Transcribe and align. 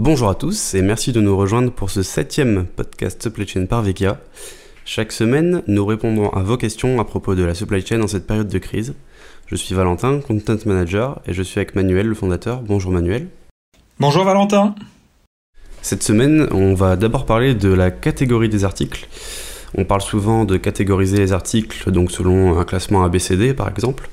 Bonjour 0.00 0.28
à 0.28 0.34
tous 0.34 0.74
et 0.74 0.82
merci 0.82 1.12
de 1.12 1.20
nous 1.20 1.36
rejoindre 1.36 1.70
pour 1.70 1.88
ce 1.88 2.02
septième 2.02 2.66
podcast 2.66 3.22
Supply 3.22 3.46
Chain 3.46 3.66
par 3.66 3.80
Vekia. 3.80 4.18
Chaque 4.84 5.12
semaine, 5.12 5.62
nous 5.68 5.86
répondrons 5.86 6.30
à 6.30 6.42
vos 6.42 6.56
questions 6.56 6.98
à 6.98 7.04
propos 7.04 7.36
de 7.36 7.44
la 7.44 7.54
supply 7.54 7.86
chain 7.86 8.02
en 8.02 8.08
cette 8.08 8.26
période 8.26 8.48
de 8.48 8.58
crise. 8.58 8.94
Je 9.46 9.54
suis 9.54 9.72
Valentin, 9.72 10.18
Content 10.18 10.56
Manager, 10.66 11.20
et 11.26 11.32
je 11.32 11.44
suis 11.44 11.60
avec 11.60 11.76
Manuel, 11.76 12.08
le 12.08 12.14
fondateur. 12.16 12.60
Bonjour 12.62 12.90
Manuel. 12.90 13.28
Bonjour 14.00 14.24
Valentin. 14.24 14.74
Cette 15.80 16.02
semaine, 16.02 16.48
on 16.50 16.74
va 16.74 16.96
d'abord 16.96 17.24
parler 17.24 17.54
de 17.54 17.72
la 17.72 17.92
catégorie 17.92 18.48
des 18.48 18.64
articles. 18.64 19.06
On 19.78 19.84
parle 19.84 20.02
souvent 20.02 20.44
de 20.44 20.56
catégoriser 20.56 21.18
les 21.18 21.32
articles, 21.32 21.92
donc 21.92 22.10
selon 22.10 22.58
un 22.58 22.64
classement 22.64 23.04
ABCD 23.04 23.54
par 23.54 23.68
exemple. 23.68 24.10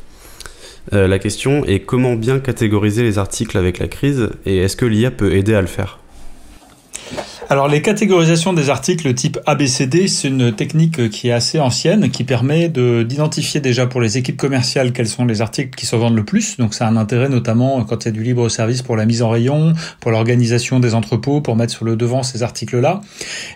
Euh, 0.94 1.08
la 1.08 1.20
question 1.20 1.64
est 1.66 1.80
comment 1.80 2.16
bien 2.16 2.40
catégoriser 2.40 3.04
les 3.04 3.18
articles 3.18 3.58
avec 3.58 3.80
la 3.80 3.88
crise 3.88 4.30
et 4.46 4.58
est-ce 4.58 4.76
que 4.76 4.86
l'IA 4.86 5.12
peut 5.12 5.34
aider 5.34 5.54
à 5.54 5.62
le 5.62 5.68
faire? 5.68 6.01
Alors 7.52 7.68
les 7.68 7.82
catégorisations 7.82 8.54
des 8.54 8.70
articles 8.70 9.14
type 9.14 9.38
ABCD, 9.46 10.08
c'est 10.08 10.30
une 10.30 10.54
technique 10.54 11.10
qui 11.10 11.28
est 11.28 11.34
assez 11.34 11.60
ancienne, 11.60 12.10
qui 12.10 12.24
permet 12.24 12.70
de 12.70 13.04
d'identifier 13.04 13.60
déjà 13.60 13.88
pour 13.88 14.00
les 14.00 14.18
équipes 14.18 14.38
commerciales 14.38 14.94
quels 14.94 15.10
sont 15.10 15.26
les 15.26 15.42
articles 15.42 15.78
qui 15.78 15.86
se 15.86 15.98
vendent 15.98 16.16
le 16.16 16.24
plus. 16.24 16.56
Donc 16.56 16.74
ça 16.74 16.88
a 16.88 16.90
un 16.90 16.96
intérêt 16.96 17.28
notamment 17.28 17.84
quand 17.84 18.06
il 18.06 18.08
y 18.08 18.08
a 18.08 18.12
du 18.14 18.24
libre 18.24 18.48
service 18.48 18.82
pour 18.82 18.96
la 18.96 19.06
mise 19.06 19.22
en 19.22 19.30
rayon, 19.30 19.74
pour 20.00 20.12
l'organisation 20.12 20.80
des 20.80 20.96
entrepôts, 20.96 21.42
pour 21.42 21.58
mettre 21.58 21.74
sur 21.74 21.84
le 21.84 21.98
devant 21.98 22.24
ces 22.24 22.42
articles-là. 22.42 23.02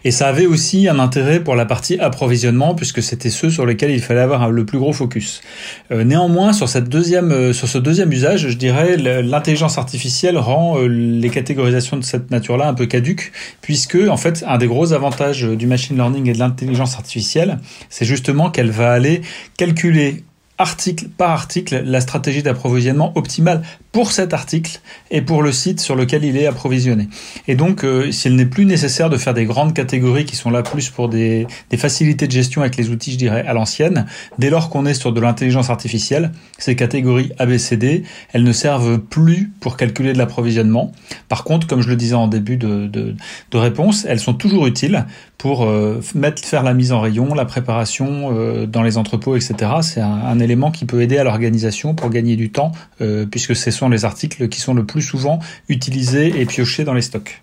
Et 0.04 0.12
ça 0.12 0.28
avait 0.28 0.46
aussi 0.46 0.90
un 0.90 1.00
intérêt 1.00 1.40
pour 1.40 1.56
la 1.56 1.66
partie 1.66 1.98
approvisionnement 1.98 2.76
puisque 2.76 3.02
c'était 3.02 3.30
ceux 3.30 3.50
sur 3.50 3.66
lesquels 3.66 3.92
il 3.92 4.02
fallait 4.02 4.20
avoir 4.20 4.52
le 4.52 4.66
plus 4.66 4.78
gros 4.78 4.92
focus. 4.92 5.40
Euh, 5.94 6.04
néanmoins, 6.04 6.52
sur 6.52 6.68
cette 6.68 6.90
deuxième, 6.90 7.32
euh, 7.32 7.54
sur 7.54 7.70
ce 7.70 7.78
deuxième 7.78 8.12
usage, 8.12 8.50
je 8.50 8.58
dirais 8.58 8.98
l'intelligence 8.98 9.78
artificielle 9.78 10.38
rend 10.38 10.80
euh, 10.80 10.88
les 10.88 11.30
catégorisations 11.30 11.96
de 11.96 12.04
cette 12.04 12.30
nature-là 12.30 12.68
un 12.68 12.74
peu 12.74 12.88
caduques 12.88 13.32
puisque 13.62 13.85
que, 13.88 14.10
en 14.10 14.18
fait, 14.18 14.44
un 14.48 14.58
des 14.58 14.68
gros 14.68 14.94
avantages 14.94 15.44
du 15.44 15.68
machine 15.68 15.96
learning 15.96 16.30
et 16.30 16.34
de 16.34 16.40
l'intelligence 16.40 16.96
artificielle, 16.96 17.60
c'est 17.90 18.06
justement 18.06 18.50
qu'elle 18.50 18.72
va 18.72 18.92
aller 18.92 19.22
calculer 19.58 20.24
article 20.58 21.10
par 21.10 21.32
article 21.32 21.84
la 21.86 22.02
stratégie 22.02 22.42
d'approvisionnement 22.42 23.12
optimale 23.16 23.64
pour 23.96 24.12
cet 24.12 24.34
article 24.34 24.82
et 25.10 25.22
pour 25.22 25.42
le 25.42 25.54
site 25.54 25.80
sur 25.80 25.96
lequel 25.96 26.26
il 26.26 26.36
est 26.36 26.48
approvisionné. 26.48 27.08
Et 27.48 27.56
donc, 27.56 27.86
euh, 27.86 28.12
s'il 28.12 28.36
n'est 28.36 28.46
plus 28.46 28.66
nécessaire 28.66 29.10
de 29.10 29.16
faire 29.16 29.34
des 29.34 29.46
grandes 29.46 29.74
catégories 29.74 30.26
qui 30.26 30.36
sont 30.36 30.50
là 30.50 30.64
plus 30.64 30.90
pour 30.90 31.08
des, 31.08 31.48
facilités 31.78 32.28
de 32.28 32.32
gestion 32.34 32.60
avec 32.60 32.76
les 32.76 32.90
outils, 32.90 33.14
je 33.14 33.18
dirais, 33.18 33.46
à 33.48 33.54
l'ancienne, 33.54 34.06
dès 34.38 34.50
lors 34.50 34.70
qu'on 34.70 34.86
est 34.86 34.96
sur 34.96 35.14
de 35.14 35.22
l'intelligence 35.22 35.70
artificielle, 35.70 36.34
ces 36.58 36.76
catégories 36.76 37.32
ABCD, 37.40 38.04
elles 38.34 38.44
ne 38.44 38.52
servent 38.52 39.00
plus 39.00 39.54
pour 39.62 39.78
calculer 39.78 40.12
de 40.12 40.18
l'approvisionnement. 40.18 40.92
Par 41.30 41.46
contre, 41.46 41.66
comme 41.66 41.82
je 41.82 41.88
le 41.88 41.96
disais 41.96 42.16
en 42.16 42.28
début 42.28 42.58
de, 42.58 43.16
réponse, 43.54 44.06
elles 44.10 44.20
sont 44.20 44.34
toujours 44.34 44.68
utiles 44.68 45.06
pour 45.38 45.64
euh, 45.64 46.02
mettre, 46.16 46.44
faire 46.44 46.64
la 46.64 46.74
mise 46.74 46.92
en 46.92 47.00
rayon, 47.00 47.34
la 47.34 47.46
préparation 47.46 48.32
euh, 48.34 48.66
dans 48.66 48.84
les 48.84 48.98
entrepôts, 48.98 49.36
etc. 49.36 49.72
C'est 49.82 50.02
un, 50.02 50.08
un, 50.08 50.40
élément 50.40 50.72
qui 50.72 50.86
peut 50.86 51.02
aider 51.02 51.18
à 51.18 51.24
l'organisation 51.24 51.94
pour 51.94 52.10
gagner 52.10 52.36
du 52.36 52.50
temps, 52.52 52.74
puisque 53.32 53.56
ce 53.56 53.85
les 53.90 54.06
articles 54.06 54.50
qui 54.50 54.60
sont 54.60 54.74
le 54.74 54.86
plus 54.86 55.02
souvent 55.02 55.40
utilisés 55.70 56.40
et 56.40 56.46
piochés 56.46 56.84
dans 56.84 56.94
les 56.94 57.02
stocks. 57.02 57.42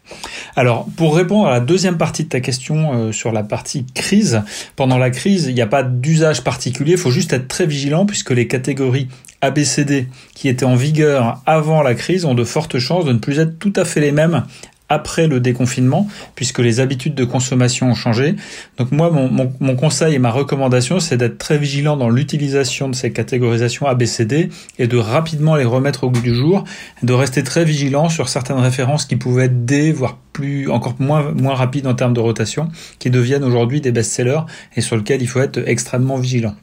Alors, 0.57 0.87
pour 0.97 1.17
répondre 1.17 1.49
à 1.49 1.53
la 1.53 1.61
deuxième 1.61 1.99
partie 1.99 2.25
de 2.25 2.29
ta 2.29 2.41
question 2.41 2.93
euh, 2.93 3.13
sur 3.13 3.33
la 3.33 3.43
partie 3.43 3.87
crise, 3.95 4.43
pendant 4.77 4.99
la 4.99 5.11
crise, 5.11 5.47
il 5.47 5.55
n'y 5.55 5.61
a 5.61 5.67
pas 5.67 5.83
d'usage 5.83 6.43
particulier, 6.45 6.93
il 6.93 6.99
faut 6.99 7.11
juste 7.11 7.33
être 7.33 7.49
très 7.49 7.67
vigilant 7.67 8.07
puisque 8.07 8.31
les 8.31 8.47
catégories 8.47 9.09
ABCD 9.41 10.09
qui 10.35 10.49
étaient 10.49 10.65
en 10.65 10.77
vigueur 10.77 11.43
avant 11.47 11.83
la 11.83 11.95
crise 11.95 12.25
ont 12.25 12.35
de 12.35 12.45
fortes 12.45 12.79
chances 12.79 13.05
de 13.05 13.13
ne 13.13 13.19
plus 13.19 13.41
être 13.41 13.59
tout 13.59 13.73
à 13.77 13.85
fait 13.85 14.01
les 14.01 14.13
mêmes 14.13 14.45
après 14.93 15.27
le 15.27 15.41
déconfinement, 15.41 16.07
puisque 16.35 16.59
les 16.59 16.81
habitudes 16.81 17.15
de 17.15 17.25
consommation 17.25 17.91
ont 17.91 17.95
changé. 17.95 18.37
Donc 18.79 18.93
moi, 18.93 19.11
mon, 19.11 19.77
conseil 19.77 20.15
et 20.15 20.19
ma 20.19 20.31
recommandation, 20.31 21.01
c'est 21.01 21.17
d'être 21.17 21.39
très 21.39 21.59
vigilant 21.59 21.97
dans 21.97 22.11
l'utilisation 22.11 22.89
de 22.89 22.95
ces 22.95 23.13
catégorisations 23.13 23.87
ABCD 23.87 24.51
et 24.79 24.87
de 24.87 24.97
rapidement 24.97 25.57
les 25.57 25.65
remettre 25.65 26.05
au 26.05 26.11
goût 26.11 26.21
du 26.21 26.35
jour, 26.35 26.65
de 27.03 27.13
rester 27.13 27.43
très 27.43 27.65
vigilant 27.65 28.09
sur 28.09 28.29
certaines 28.29 28.59
références 28.59 29.07
qui 29.07 29.17
pouvaient 29.17 29.47
être 29.47 29.65
D, 29.65 29.93
voire 29.93 30.19
plus, 30.33 30.71
encore 30.71 30.97
moins, 30.99 31.33
moins 31.33 31.55
rapides 31.55 31.87
en 31.87 31.95
termes 31.95 32.15
de 32.15 32.21
rotation, 32.21 32.69
qui 32.99 33.11
deviennent 33.11 33.45
aujourd'hui 33.45 33.81
des 33.81 33.93
best-sellers 33.93 34.43
et 34.77 34.81
sur 34.81 34.97
lesquels 34.97 35.23
il 35.23 35.29
faut 35.29 35.41
être 35.41 35.63
extrêmement 35.67 36.17
vigilant. 36.17 36.55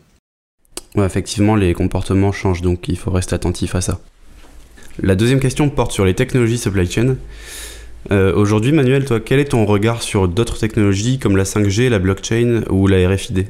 Effectivement, 0.97 1.56
les 1.56 1.73
comportements 1.73 2.31
changent, 2.31 2.62
donc 2.62 2.88
il 2.88 2.97
faut 2.97 3.12
rester 3.12 3.35
attentif 3.35 3.75
à 3.75 3.81
ça. 3.81 4.00
La 5.01 5.16
deuxième 5.16 5.39
question 5.39 5.69
porte 5.69 5.94
sur 5.94 6.03
les 6.03 6.13
technologies 6.13 6.57
supply 6.57 6.89
chain. 6.89 7.16
Euh, 8.11 8.33
aujourd'hui, 8.33 8.71
Manuel, 8.71 9.05
toi, 9.05 9.19
quel 9.19 9.39
est 9.39 9.51
ton 9.51 9.65
regard 9.65 10.01
sur 10.01 10.27
d'autres 10.27 10.57
technologies 10.57 11.19
comme 11.19 11.37
la 11.37 11.43
5G, 11.43 11.89
la 11.89 11.99
blockchain 11.99 12.61
ou 12.69 12.87
la 12.87 13.07
RFID 13.07 13.47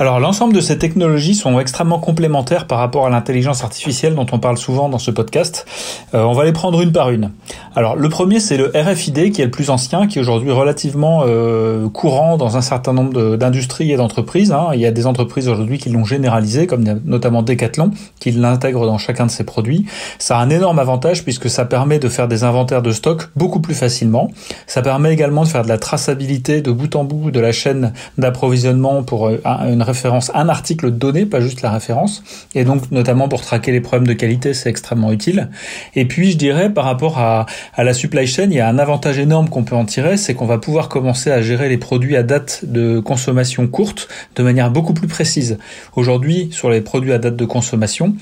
alors 0.00 0.18
l'ensemble 0.18 0.54
de 0.54 0.62
ces 0.62 0.78
technologies 0.78 1.34
sont 1.34 1.60
extrêmement 1.60 1.98
complémentaires 1.98 2.66
par 2.66 2.78
rapport 2.78 3.06
à 3.06 3.10
l'intelligence 3.10 3.62
artificielle 3.62 4.14
dont 4.14 4.24
on 4.32 4.38
parle 4.38 4.56
souvent 4.56 4.88
dans 4.88 4.98
ce 4.98 5.10
podcast. 5.10 5.66
Euh, 6.14 6.22
on 6.22 6.32
va 6.32 6.46
les 6.46 6.52
prendre 6.52 6.80
une 6.80 6.90
par 6.90 7.10
une. 7.10 7.32
Alors 7.76 7.96
le 7.96 8.08
premier 8.08 8.40
c'est 8.40 8.56
le 8.56 8.72
RFID 8.74 9.30
qui 9.30 9.42
est 9.42 9.44
le 9.44 9.50
plus 9.50 9.68
ancien, 9.68 10.06
qui 10.06 10.18
est 10.18 10.22
aujourd'hui 10.22 10.52
relativement 10.52 11.24
euh, 11.26 11.90
courant 11.90 12.38
dans 12.38 12.56
un 12.56 12.62
certain 12.62 12.94
nombre 12.94 13.36
d'industries 13.36 13.92
et 13.92 13.96
d'entreprises. 13.96 14.52
Hein. 14.52 14.68
Il 14.72 14.80
y 14.80 14.86
a 14.86 14.90
des 14.90 15.06
entreprises 15.06 15.50
aujourd'hui 15.50 15.76
qui 15.76 15.90
l'ont 15.90 16.06
généralisé, 16.06 16.66
comme 16.66 16.82
notamment 17.04 17.42
Decathlon, 17.42 17.90
qui 18.20 18.30
l'intègre 18.30 18.86
dans 18.86 18.96
chacun 18.96 19.26
de 19.26 19.30
ses 19.30 19.44
produits. 19.44 19.84
Ça 20.18 20.38
a 20.38 20.42
un 20.42 20.48
énorme 20.48 20.78
avantage 20.78 21.24
puisque 21.24 21.50
ça 21.50 21.66
permet 21.66 21.98
de 21.98 22.08
faire 22.08 22.26
des 22.26 22.42
inventaires 22.42 22.80
de 22.80 22.92
stock 22.92 23.28
beaucoup 23.36 23.60
plus 23.60 23.74
facilement. 23.74 24.30
Ça 24.66 24.80
permet 24.80 25.12
également 25.12 25.42
de 25.42 25.48
faire 25.48 25.62
de 25.62 25.68
la 25.68 25.76
traçabilité 25.76 26.62
de 26.62 26.72
bout 26.72 26.96
en 26.96 27.04
bout 27.04 27.30
de 27.30 27.40
la 27.40 27.52
chaîne 27.52 27.92
d'approvisionnement 28.16 29.02
pour 29.02 29.28
euh, 29.28 29.38
une 29.44 29.89
référence, 29.90 30.30
un 30.34 30.48
article 30.48 30.90
donné, 30.90 31.26
pas 31.26 31.40
juste 31.40 31.62
la 31.62 31.70
référence. 31.70 32.22
Et 32.54 32.64
donc, 32.64 32.90
notamment 32.90 33.28
pour 33.28 33.40
traquer 33.40 33.72
les 33.72 33.80
problèmes 33.80 34.06
de 34.06 34.12
qualité, 34.14 34.54
c'est 34.54 34.68
extrêmement 34.68 35.12
utile. 35.12 35.50
Et 35.94 36.04
puis, 36.06 36.32
je 36.32 36.36
dirais, 36.36 36.70
par 36.70 36.84
rapport 36.84 37.18
à, 37.18 37.46
à 37.74 37.84
la 37.84 37.92
supply 37.92 38.26
chain, 38.26 38.44
il 38.44 38.54
y 38.54 38.60
a 38.60 38.68
un 38.68 38.78
avantage 38.78 39.18
énorme 39.18 39.48
qu'on 39.48 39.64
peut 39.64 39.76
en 39.76 39.84
tirer, 39.84 40.16
c'est 40.16 40.34
qu'on 40.34 40.46
va 40.46 40.58
pouvoir 40.58 40.88
commencer 40.88 41.30
à 41.30 41.42
gérer 41.42 41.68
les 41.68 41.78
produits 41.78 42.16
à 42.16 42.22
date 42.22 42.64
de 42.64 43.00
consommation 43.00 43.66
courte 43.66 44.08
de 44.36 44.42
manière 44.42 44.70
beaucoup 44.70 44.94
plus 44.94 45.08
précise. 45.08 45.58
Aujourd'hui, 45.96 46.48
sur 46.52 46.70
les 46.70 46.80
produits 46.80 47.12
à 47.12 47.18
date 47.18 47.36
de 47.36 47.44
consommation, 47.44 48.14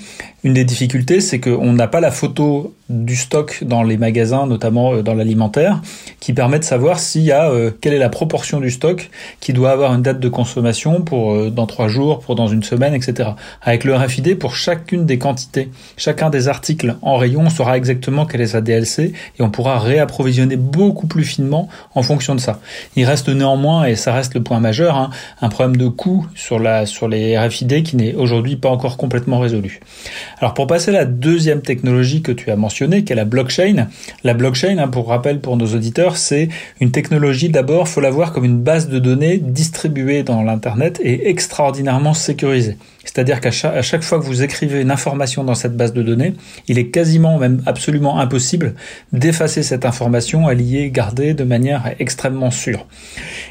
une 0.45 0.55
des 0.55 0.65
difficultés, 0.65 1.21
c'est 1.21 1.41
qu'on 1.41 1.73
n'a 1.73 1.89
pas 1.89 2.01
la 2.01 2.11
photo 2.11 2.75
du 2.89 3.17
stock 3.17 3.65
dans 3.65 3.83
les 3.83 3.99
magasins, 3.99 4.47
notamment 4.47 4.95
euh, 4.95 5.03
dans 5.03 5.15
l'alimentaire, 5.15 5.83
qui 6.21 6.33
permet 6.33 6.59
de 6.59 6.65
savoir 6.65 6.99
s'il 6.99 7.23
y 7.23 7.33
a 7.33 7.51
euh, 7.51 7.71
quelle 7.81 7.93
est 7.93 7.99
la 7.99 8.09
proportion 8.09 8.61
du 8.61 8.71
stock 8.71 9.11
qui 9.41 9.53
doit 9.53 9.71
avoir 9.71 9.95
une 9.95 10.01
date 10.01 10.21
de 10.21 10.29
consommation 10.29 11.03
pour 11.03 11.35
euh, 11.35 11.51
dans 11.51 11.67
trois 11.67 11.89
jours, 11.89 12.21
pour 12.21 12.35
dans 12.35 12.49
une 12.49 12.63
semaine, 12.63 12.95
etc. 12.95 13.31
Avec 13.61 13.85
le 13.85 13.95
RFID, 13.95 14.39
pour 14.39 14.57
chacune 14.57 15.05
des 15.05 15.19
quantités, 15.19 15.71
chacun 15.99 16.31
des 16.31 16.49
articles 16.49 16.97
en 17.03 17.17
rayon, 17.17 17.43
on 17.47 17.51
saura 17.51 17.77
exactement 17.77 18.25
quelle 18.25 18.41
est 18.41 18.49
sa 18.49 18.63
DLC 18.63 19.13
et 19.39 19.43
on 19.43 19.51
pourra 19.51 19.79
réapprovisionner 19.79 20.57
beaucoup 20.57 21.07
plus 21.07 21.25
finement 21.25 21.69
en 21.95 22.03
fonction 22.03 22.35
de 22.35 22.41
ça. 22.41 22.59
Il 22.97 23.05
reste 23.05 23.29
néanmoins, 23.29 23.85
et 23.85 23.97
ça 23.97 24.15
reste 24.15 24.35
le 24.35 24.43
point 24.43 24.61
majeur, 24.61 24.97
hein, 24.97 25.11
un 25.43 25.51
problème 25.51 25.77
de 25.77 25.89
coût 25.89 26.27
sur 26.35 26.59
la 26.59 26.87
sur 26.87 27.07
les 27.07 27.39
RFID 27.39 27.83
qui 27.83 27.97
n'est 27.97 28.15
aujourd'hui 28.15 28.57
pas 28.57 28.71
encore 28.71 28.97
complètement 28.97 29.41
résolu. 29.41 29.81
Alors 30.39 30.55
pour 30.55 30.67
passer 30.67 30.91
à 30.91 30.95
la 30.95 31.05
deuxième 31.05 31.61
technologie 31.61 32.23
que 32.23 32.33
tu 32.33 32.51
as 32.51 32.57
mentionnée, 32.57 32.78
qui 32.79 33.13
est 33.13 33.17
la 33.17 33.25
blockchain, 33.25 33.89
la 34.23 34.35
blockchain, 34.35 34.79
hein, 34.79 34.89
pour 34.89 35.09
rappel 35.09 35.41
pour 35.41 35.57
nos 35.57 35.67
auditeurs, 35.67 36.17
c'est 36.17 36.49
une 36.81 36.93
technologie 36.93 37.49
d'abord, 37.49 37.89
faut 37.89 38.01
la 38.01 38.11
voir 38.11 38.33
comme 38.33 38.45
une 38.45 38.61
base 38.61 38.89
de 38.89 38.99
données 38.99 39.39
distribuée 39.39 40.23
dans 40.23 40.43
l'internet 40.43 41.01
et 41.03 41.29
extraordinairement 41.29 42.15
sécurisée. 42.15 42.77
C'est-à-dire 43.09 43.41
qu'à 43.41 43.51
chaque, 43.51 44.03
fois 44.03 44.19
que 44.19 44.25
vous 44.25 44.43
écrivez 44.43 44.83
une 44.83 44.91
information 44.91 45.43
dans 45.43 45.55
cette 45.55 45.75
base 45.75 45.95
de 45.95 46.03
données, 46.03 46.35
il 46.69 46.79
est 46.79 46.89
quasiment, 46.89 47.39
même 47.39 47.63
absolument 47.65 48.21
impossible 48.21 48.75
d'effacer 49.15 49.63
cette 49.63 49.87
information, 49.87 50.47
à 50.47 50.53
est 50.53 50.91
gardée 50.91 51.33
de 51.33 51.43
manière 51.43 51.95
extrêmement 52.01 52.51
sûre. 52.51 52.87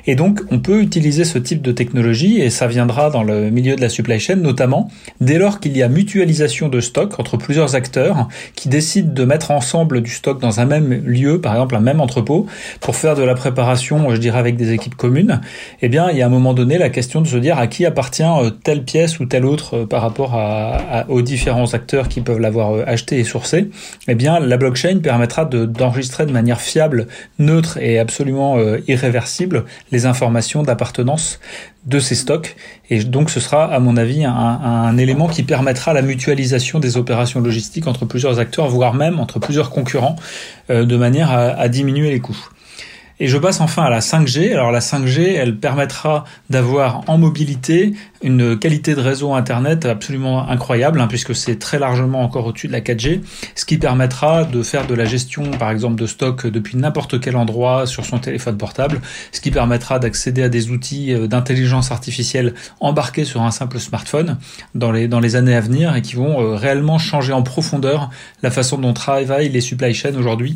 Et 0.06 0.14
donc, 0.14 0.42
on 0.52 0.60
peut 0.60 0.82
utiliser 0.82 1.26
ce 1.26 1.40
type 1.40 1.64
de 1.64 1.72
technologie, 1.72 2.40
et 2.40 2.52
ça 2.52 2.68
viendra 2.68 3.10
dans 3.10 3.24
le 3.24 3.50
milieu 3.50 3.76
de 3.76 3.82
la 3.82 3.90
supply 3.90 4.20
chain, 4.20 4.36
notamment 4.36 4.92
dès 5.22 5.40
lors 5.40 5.60
qu'il 5.60 5.76
y 5.76 5.82
a 5.82 5.90
mutualisation 5.90 6.70
de 6.70 6.80
stock 6.80 7.20
entre 7.20 7.38
plusieurs 7.38 7.74
acteurs 7.74 8.28
qui 8.56 8.70
décident 8.70 9.12
de 9.18 9.26
mettre 9.26 9.52
ensemble 9.52 10.02
du 10.02 10.12
stock 10.12 10.40
dans 10.40 10.60
un 10.60 10.66
même 10.66 10.94
lieu, 11.06 11.42
par 11.42 11.54
exemple 11.54 11.76
un 11.76 11.80
même 11.80 12.00
entrepôt, 12.00 12.46
pour 12.80 12.96
faire 12.96 13.16
de 13.16 13.24
la 13.24 13.36
préparation, 13.36 14.10
je 14.12 14.18
dirais 14.18 14.40
avec 14.40 14.56
des 14.56 14.72
équipes 14.72 14.96
communes. 14.96 15.42
Eh 15.82 15.90
bien, 15.90 16.10
il 16.12 16.18
y 16.18 16.22
a 16.22 16.26
un 16.28 16.30
moment 16.30 16.54
donné 16.54 16.78
la 16.78 16.90
question 16.90 17.22
de 17.22 17.28
se 17.28 17.38
dire 17.38 17.58
à 17.58 17.68
qui 17.68 17.86
appartient 17.86 18.24
euh, 18.24 18.50
telle 18.50 18.84
pièce 18.84 19.20
ou 19.20 19.26
telle 19.26 19.46
autre 19.46 19.76
euh, 19.76 19.86
par 19.86 20.02
rapport 20.02 20.36
à, 20.36 21.06
aux 21.10 21.22
différents 21.22 21.74
acteurs 21.74 22.08
qui 22.08 22.22
peuvent 22.22 22.40
l'avoir 22.40 22.74
euh, 22.74 22.84
acheté 22.86 23.20
et 23.20 23.24
sourcé, 23.24 23.70
eh 24.08 24.16
bien 24.16 24.40
la 24.40 24.58
blockchain 24.58 25.00
permettra 25.00 25.46
d'enregistrer 25.46 26.26
de, 26.26 26.32
manière 26.32 26.62
fiable, 26.62 27.08
neutre 27.40 27.78
et 27.82 28.00
absolument 28.00 28.58
irréversible 28.88 29.66
les 29.92 30.06
informations 30.06 30.62
d'appartenance 30.62 31.40
de 31.88 32.00
ces 32.00 32.16
stocks. 32.16 32.56
Et 32.90 33.04
donc 33.04 33.30
ce 33.30 33.40
sera, 33.40 33.66
à 33.66 33.80
mon 33.80 33.98
avis, 33.98 34.26
un, 34.26 34.98
élément 34.98 35.28
qui 35.28 35.44
permettra 35.44 35.94
la 35.94 36.02
mutualisation 36.02 36.80
des 36.80 36.98
opérations 36.98 37.40
logistiques 37.40 37.88
entre 37.88 38.06
plusieurs 38.06 38.40
acteurs, 38.40 38.68
voire 38.68 38.94
même 38.94 39.07
entre 39.16 39.40
plusieurs 39.40 39.70
concurrents, 39.70 40.16
euh, 40.70 40.86
de 40.86 40.98
manière 40.98 41.32
à 41.32 41.68
diminuer 41.70 42.10
les 42.10 42.20
coûts. 42.20 42.50
Et 43.20 43.28
je 43.28 43.38
passe 43.38 43.62
enfin 43.62 43.84
à 43.84 43.90
la 43.90 44.00
5G. 44.00 44.54
Alors 44.54 44.72
la 44.72 44.80
5G, 44.80 45.34
elle 45.36 45.58
permettra 45.58 46.24
d'avoir 46.50 47.10
en 47.10 47.18
mobilité 47.18 47.94
une 48.22 48.58
qualité 48.58 48.96
de 48.96 49.02
réseau 49.02 49.34
Internet 49.34 49.86
absolument 49.86 50.48
incroyable, 50.50 51.00
hein, 51.02 51.08
puisque 51.08 51.36
c'est 51.36 51.60
très 51.60 51.80
largement 51.80 52.22
encore 52.22 52.46
au-dessus 52.46 52.68
de 52.68 52.74
la 52.74 52.82
4G, 52.82 53.22
ce 53.56 53.66
qui 53.66 53.78
permettra 53.78 54.44
de 54.44 54.64
faire 54.64 54.88
de 54.88 54.94
la 54.94 55.06
gestion, 55.06 55.52
par 55.52 55.72
exemple, 55.72 56.00
de 56.02 56.08
stock 56.08 56.48
depuis 56.48 56.78
n'importe 56.78 57.20
quel 57.20 57.36
endroit 57.36 57.86
sur 57.86 58.06
son 58.06 58.20
téléphone 58.20 58.58
portable, 58.58 59.02
ce 59.32 59.42
qui 59.42 59.52
permettra 59.52 60.00
d'accéder 60.00 60.44
à 60.44 60.50
des 60.50 60.72
outils 60.72 61.14
euh, 61.14 61.28
d'intelligence 61.28 61.92
artificielle 61.92 62.54
embarqués 62.80 63.26
sur 63.26 63.42
un 63.42 63.52
simple 63.52 63.80
smartphone 63.80 64.38
dans 64.76 64.92
les, 64.92 65.08
dans 65.08 65.20
les 65.20 65.36
années 65.36 65.56
à 65.56 65.62
venir 65.62 65.96
et 65.96 66.02
qui 66.02 66.16
vont 66.16 66.42
euh, 66.42 66.56
réellement 66.56 66.98
changer 66.98 67.34
en 67.34 67.44
profondeur 67.44 68.10
la 68.42 68.52
façon 68.52 68.78
dont 68.78 68.94
travaillent 68.94 69.50
les 69.50 69.62
supply 69.62 69.94
chains 69.94 70.16
aujourd'hui, 70.16 70.56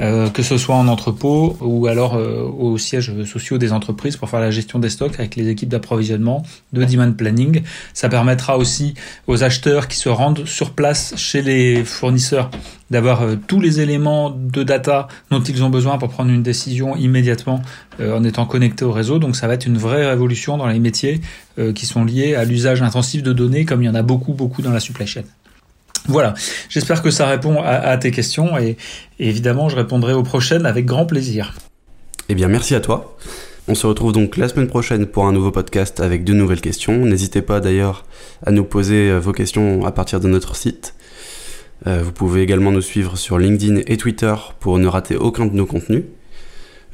euh, 0.00 0.28
que 0.30 0.42
ce 0.42 0.58
soit 0.58 0.76
en 0.76 0.88
entrepôt 0.88 1.56
ou 1.60 1.86
alors 1.86 2.14
aux 2.14 2.78
sièges 2.78 3.24
sociaux 3.24 3.58
des 3.58 3.72
entreprises 3.72 4.16
pour 4.16 4.28
faire 4.28 4.40
la 4.40 4.50
gestion 4.50 4.78
des 4.78 4.90
stocks 4.90 5.18
avec 5.18 5.36
les 5.36 5.48
équipes 5.48 5.68
d'approvisionnement, 5.68 6.42
de 6.72 6.80
planning. 7.08 7.62
Ça 7.94 8.08
permettra 8.08 8.58
aussi 8.58 8.94
aux 9.26 9.42
acheteurs 9.42 9.88
qui 9.88 9.96
se 9.96 10.08
rendent 10.08 10.46
sur 10.46 10.72
place 10.72 11.14
chez 11.16 11.42
les 11.42 11.84
fournisseurs 11.84 12.50
d'avoir 12.90 13.22
euh, 13.22 13.36
tous 13.46 13.60
les 13.60 13.80
éléments 13.80 14.30
de 14.30 14.62
data 14.62 15.08
dont 15.30 15.42
ils 15.42 15.62
ont 15.62 15.70
besoin 15.70 15.98
pour 15.98 16.08
prendre 16.10 16.30
une 16.30 16.42
décision 16.42 16.96
immédiatement 16.96 17.62
euh, 18.00 18.16
en 18.16 18.24
étant 18.24 18.46
connectés 18.46 18.84
au 18.84 18.92
réseau. 18.92 19.18
Donc 19.18 19.36
ça 19.36 19.46
va 19.46 19.54
être 19.54 19.66
une 19.66 19.78
vraie 19.78 20.06
révolution 20.06 20.56
dans 20.56 20.66
les 20.66 20.78
métiers 20.78 21.20
euh, 21.58 21.72
qui 21.72 21.86
sont 21.86 22.04
liés 22.04 22.34
à 22.34 22.44
l'usage 22.44 22.82
intensif 22.82 23.22
de 23.22 23.32
données 23.32 23.64
comme 23.64 23.82
il 23.82 23.86
y 23.86 23.88
en 23.88 23.94
a 23.94 24.02
beaucoup 24.02 24.32
beaucoup 24.32 24.62
dans 24.62 24.72
la 24.72 24.80
supply 24.80 25.06
chain. 25.06 25.22
Voilà, 26.08 26.34
j'espère 26.68 27.02
que 27.02 27.10
ça 27.10 27.26
répond 27.26 27.62
à, 27.62 27.96
tes 27.98 28.10
questions 28.10 28.56
et 28.56 28.78
évidemment 29.18 29.68
je 29.68 29.76
répondrai 29.76 30.14
aux 30.14 30.22
prochaines 30.22 30.64
avec 30.64 30.86
grand 30.86 31.04
plaisir. 31.04 31.54
Eh 32.30 32.34
bien 32.34 32.48
merci 32.48 32.74
à 32.74 32.80
toi. 32.80 33.16
On 33.70 33.76
se 33.76 33.86
retrouve 33.86 34.10
donc 34.10 34.36
la 34.36 34.48
semaine 34.48 34.66
prochaine 34.66 35.06
pour 35.06 35.26
un 35.26 35.32
nouveau 35.32 35.52
podcast 35.52 36.00
avec 36.00 36.24
de 36.24 36.32
nouvelles 36.32 36.60
questions. 36.60 37.06
N'hésitez 37.06 37.40
pas 37.40 37.60
d'ailleurs 37.60 38.04
à 38.44 38.50
nous 38.50 38.64
poser 38.64 39.08
euh, 39.08 39.20
vos 39.20 39.30
questions 39.30 39.86
à 39.86 39.92
partir 39.92 40.18
de 40.18 40.26
notre 40.26 40.56
site. 40.56 40.96
Euh, 41.86 42.02
vous 42.02 42.10
pouvez 42.10 42.42
également 42.42 42.72
nous 42.72 42.82
suivre 42.82 43.16
sur 43.16 43.38
LinkedIn 43.38 43.82
et 43.86 43.96
Twitter 43.96 44.34
pour 44.58 44.80
ne 44.80 44.88
rater 44.88 45.14
aucun 45.14 45.46
de 45.46 45.54
nos 45.54 45.66
contenus. 45.66 46.02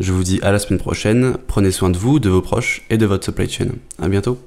Je 0.00 0.12
vous 0.12 0.23
dis 0.23 0.38
à 0.43 0.52
la 0.52 0.58
semaine 0.58 0.78
prochaine. 0.78 1.38
Prenez 1.46 1.70
soin 1.70 1.88
de 1.88 1.96
vous, 1.96 2.19
de 2.19 2.28
vos 2.28 2.43
proches 2.43 2.82
et 2.90 2.99
de 2.99 3.06
votre 3.06 3.25
supply 3.25 3.49
chain. 3.49 3.69
À 3.99 4.11
bientôt. 4.11 4.38